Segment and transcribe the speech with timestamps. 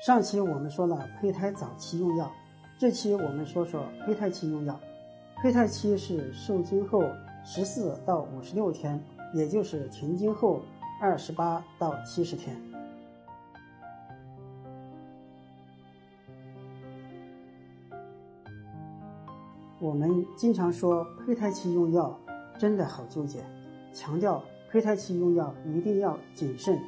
[0.00, 2.32] 上期我们说了胚胎早期用药，
[2.78, 4.80] 这期我们说说胚胎期用药。
[5.42, 7.04] 胚胎期是受精后
[7.44, 8.98] 十四到五十六天，
[9.34, 10.62] 也就是停经后
[11.02, 12.56] 二十八到七十天。
[19.78, 22.18] 我们经常说胚胎期用药
[22.58, 23.44] 真的好纠结，
[23.92, 26.80] 强调胚胎期用药一定要谨慎。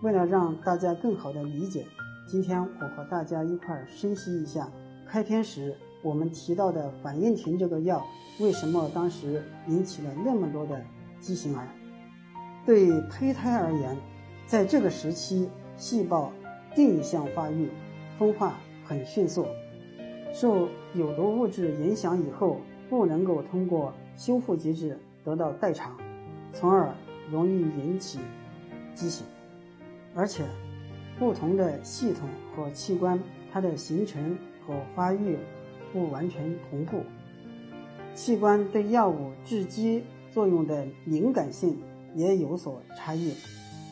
[0.00, 1.84] 为了让大家更好的理解。
[2.32, 4.66] 今天我和大家一块儿分析一下，
[5.06, 8.02] 开篇时我们提到的反应停这个药
[8.40, 10.82] 为什么当时引起了那么多的
[11.20, 11.68] 畸形儿？
[12.64, 13.94] 对胚胎而言，
[14.46, 15.46] 在这个时期，
[15.76, 16.32] 细胞
[16.74, 17.68] 定向发育，
[18.18, 19.44] 分化很迅速，
[20.32, 22.56] 受有毒物质影响以后，
[22.88, 25.94] 不能够通过修复机制得到代偿，
[26.54, 26.94] 从而
[27.30, 28.20] 容易引起
[28.94, 29.26] 畸形，
[30.14, 30.46] 而且。
[31.18, 33.20] 不同的系统和器官，
[33.52, 35.38] 它的形成和发育
[35.92, 37.02] 不完全同步，
[38.14, 41.78] 器官对药物致畸作用的敏感性
[42.14, 43.34] 也有所差异。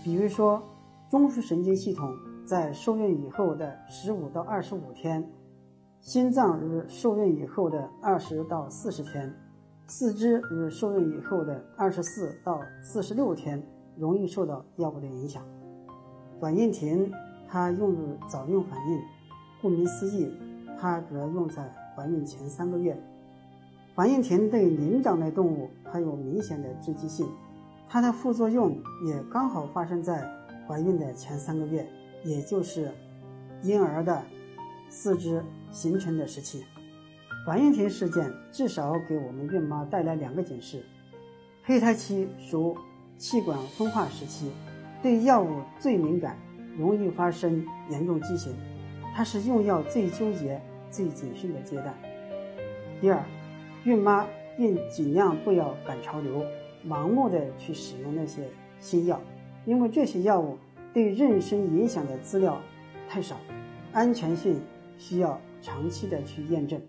[0.02, 0.62] 比如说，
[1.10, 2.14] 中枢神经系统
[2.46, 5.30] 在受孕以后的十五到二十五天，
[6.00, 9.32] 心脏于受孕以后的二十到四十天，
[9.86, 13.62] 四肢于受孕以后的二十四到四十六天，
[13.96, 15.44] 容易受到药物的影响。
[16.40, 17.12] 反应停，
[17.48, 17.96] 它用于
[18.28, 19.00] 早孕反应，
[19.60, 20.32] 顾名思义，
[20.80, 22.98] 它主要用在怀孕前三个月。
[23.94, 27.28] 反应停对灵长类动物还有明显的致畸性，
[27.88, 30.26] 它的副作用也刚好发生在
[30.66, 31.86] 怀孕的前三个月，
[32.24, 32.90] 也就是
[33.62, 34.22] 婴儿的
[34.88, 36.64] 四肢形成的时期。
[37.44, 40.82] 反应停事件至少给我们孕妈带来两个警示：
[41.64, 42.76] 胚胎期属
[43.18, 44.50] 气管分化时期。
[45.02, 46.36] 对药物最敏感，
[46.76, 48.54] 容易发生严重畸形，
[49.14, 51.94] 它是用药最纠结、最谨慎的阶段。
[53.00, 53.24] 第二，
[53.84, 54.26] 孕妈
[54.58, 56.44] 应尽量不要赶潮流，
[56.86, 58.42] 盲目的去使用那些
[58.78, 59.20] 新药，
[59.64, 60.58] 因为这些药物
[60.92, 62.60] 对妊娠影响的资料
[63.08, 63.36] 太少，
[63.92, 64.60] 安全性
[64.98, 66.80] 需要长期的去验证。